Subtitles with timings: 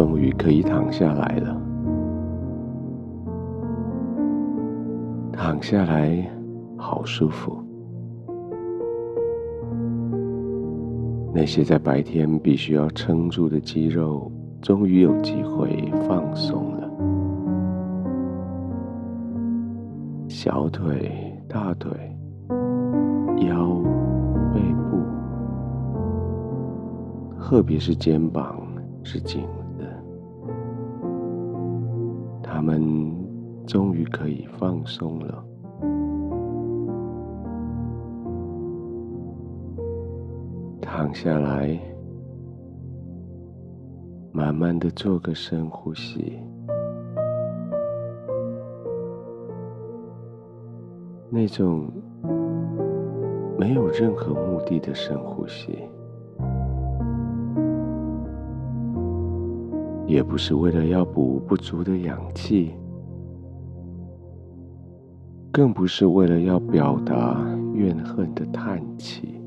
[0.00, 1.60] 终于可以躺下来了。
[5.30, 6.26] 躺下来，
[6.74, 7.62] 好舒服。
[11.34, 16.90] 那些在白天必须要撑住的肌肉，终于有机会放松了。
[20.30, 21.12] 小腿、
[21.46, 21.92] 大腿、
[23.46, 23.68] 腰、
[24.54, 24.96] 背部，
[27.38, 28.58] 特别是肩膀
[29.02, 29.42] 是紧
[32.60, 33.10] 我们。
[33.66, 35.44] 终于可以放松了。
[40.82, 41.78] 躺下来，
[44.32, 46.36] 慢慢的做个深呼吸。
[51.30, 51.88] 那种
[53.56, 55.78] 没有任何目的的深呼吸，
[60.10, 62.74] 也不是为了要补不足的氧气。
[65.52, 67.44] 更不是为了要表达
[67.74, 69.40] 怨恨的叹气，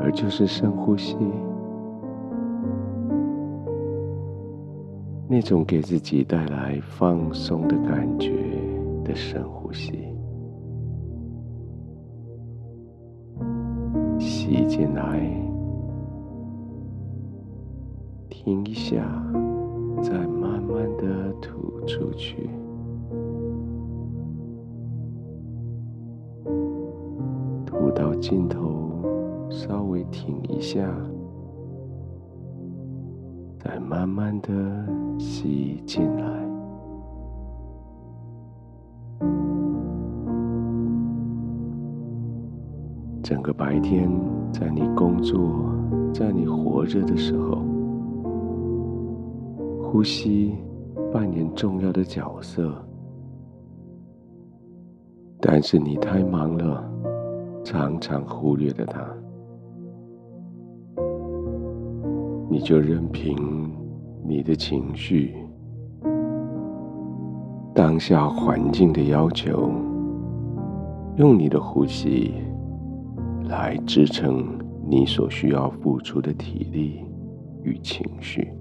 [0.00, 1.16] 而就是深呼吸，
[5.28, 8.32] 那种给自己带来放松的感觉
[9.04, 10.08] 的深呼吸，
[14.20, 15.20] 吸进来，
[18.46, 19.02] 停一下，
[20.00, 22.48] 再慢慢的吐出去。
[27.66, 28.88] 吐到尽头，
[29.50, 30.88] 稍微停一下，
[33.58, 34.54] 再慢慢的
[35.18, 36.48] 吸进来。
[43.24, 44.08] 整个白天，
[44.52, 45.68] 在你工作，
[46.14, 47.58] 在你活着的时候，
[49.96, 50.54] 呼吸
[51.10, 52.70] 扮演重要的角色，
[55.40, 56.84] 但是你太忙了。
[57.64, 59.02] 常常忽略了它，
[62.50, 63.72] 你就任凭
[64.22, 65.34] 你的情绪、
[67.74, 69.70] 当下环境的要求，
[71.16, 72.34] 用你的呼吸
[73.48, 74.46] 来支撑
[74.86, 77.00] 你所需要付出的体力
[77.62, 78.52] 与情绪，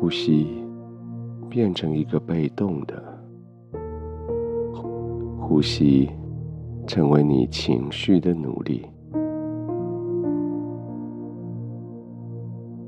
[0.00, 0.64] 呼吸
[1.50, 3.04] 变成一个被动的。
[5.38, 6.08] 呼吸
[6.86, 8.88] 成为你情绪的努力，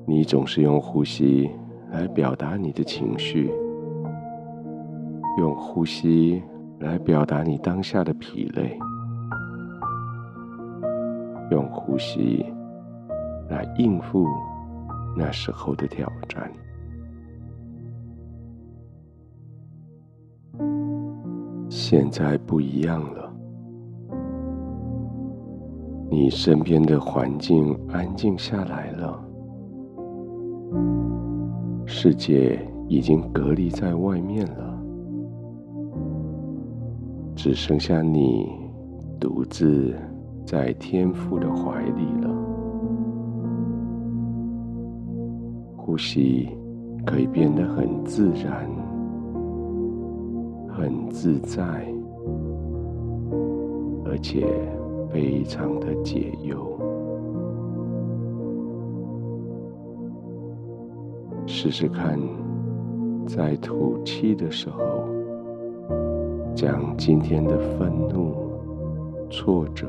[0.06, 1.50] 你总是用呼吸
[1.90, 3.52] 来表达你的情绪，
[5.36, 6.42] 用呼吸
[6.78, 8.78] 来表达你当下的疲累，
[11.50, 12.42] 用呼吸
[13.50, 14.26] 来应付
[15.14, 16.50] 那时候的挑战。
[21.92, 23.30] 现在不一样了，
[26.08, 29.22] 你身边的环境安静下来了，
[31.84, 32.58] 世界
[32.88, 34.82] 已经隔离在外面了，
[37.34, 38.50] 只剩下你
[39.20, 39.94] 独自
[40.46, 42.30] 在天父的怀里了。
[45.76, 46.48] 呼吸
[47.04, 48.66] 可以变得很自然。
[50.74, 51.62] 很自在，
[54.04, 54.46] 而且
[55.10, 56.56] 非常的解忧。
[61.46, 62.19] 试试看，
[63.26, 64.80] 在吐气的时候，
[66.54, 68.34] 将今天的愤怒、
[69.28, 69.86] 挫折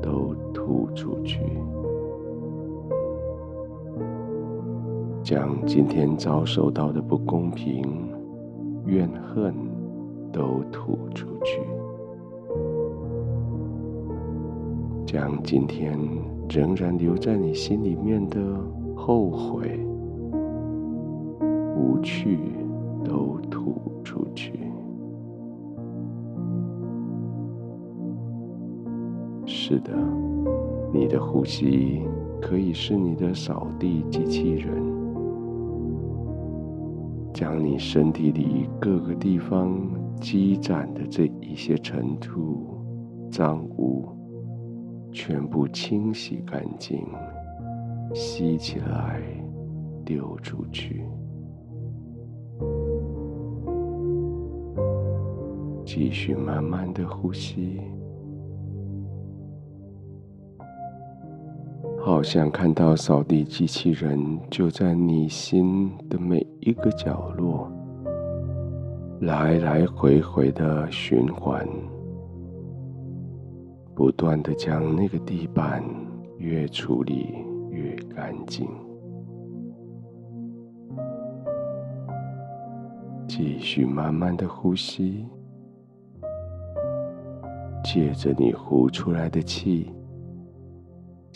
[0.00, 1.40] 都吐出去，
[5.22, 8.17] 将今天遭受到的不公平。
[8.88, 9.54] 怨恨
[10.32, 11.60] 都吐出去，
[15.04, 15.98] 将今天
[16.48, 18.40] 仍然留在你心里面的
[18.96, 19.78] 后悔、
[21.76, 22.38] 无趣
[23.04, 24.58] 都吐出去。
[29.44, 29.92] 是的，
[30.94, 32.00] 你的呼吸
[32.40, 34.87] 可以是你的扫地机器人。
[37.38, 39.80] 将你身体里各个地方
[40.20, 42.84] 积攒的这一些尘土、
[43.30, 44.08] 脏污，
[45.12, 47.00] 全部清洗干净，
[48.12, 49.22] 吸起来，
[50.04, 51.04] 丢出去。
[55.84, 57.80] 继续慢慢的呼吸，
[62.08, 64.18] 好像看到扫地机器人
[64.50, 67.70] 就在你心的每一个角落，
[69.20, 71.68] 来来回回的循环，
[73.94, 75.84] 不断的将那个地板
[76.38, 78.66] 越处理越干净。
[83.28, 85.26] 继续慢慢的呼吸，
[87.84, 89.92] 借着你呼出来的气。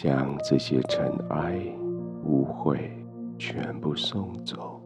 [0.02, 1.62] 将这些尘埃、
[2.25, 2.76] 污秽
[3.38, 4.81] 全部送走。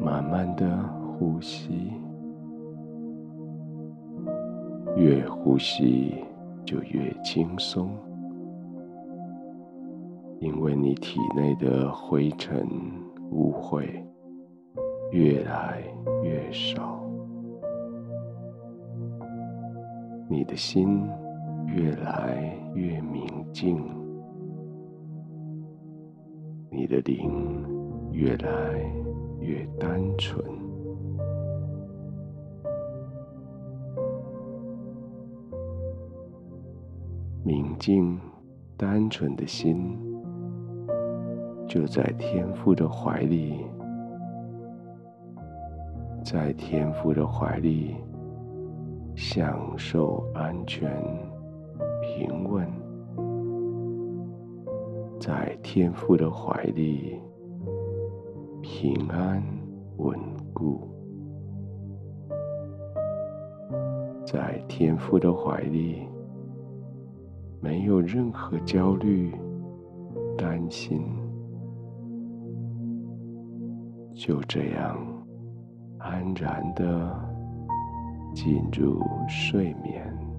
[0.00, 0.66] 慢慢的
[1.06, 1.92] 呼吸，
[4.96, 6.16] 越呼吸
[6.66, 7.90] 就越轻松，
[10.40, 12.66] 因为你体内的灰尘、
[13.30, 13.88] 污秽
[15.12, 15.80] 越来
[16.24, 17.03] 越少。
[20.26, 21.06] 你的心
[21.66, 23.78] 越来越明净，
[26.70, 27.64] 你的灵
[28.10, 28.80] 越来
[29.40, 30.42] 越单纯。
[37.42, 38.18] 明净、
[38.78, 39.96] 单纯的心，
[41.68, 43.66] 就在天父的怀里，
[46.24, 47.96] 在天父的怀里。
[49.26, 51.02] 享受安全、
[52.02, 52.68] 平稳，
[55.18, 57.18] 在天父的怀里
[58.60, 59.42] 平安
[59.96, 60.16] 稳
[60.52, 60.86] 固，
[64.26, 66.06] 在天父的怀里
[67.62, 69.34] 没有任何焦虑、
[70.36, 71.02] 担心，
[74.12, 74.98] 就这样
[75.98, 77.33] 安然的。
[78.34, 80.33] 进入睡眠。